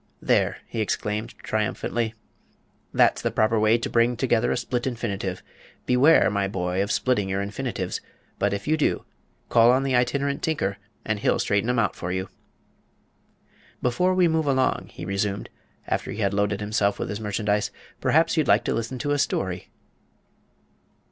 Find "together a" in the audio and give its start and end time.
4.17-4.57